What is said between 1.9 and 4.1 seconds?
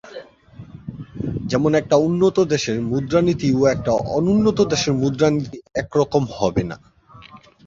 উন্নত দেশের মুদ্রানীতি ও একটা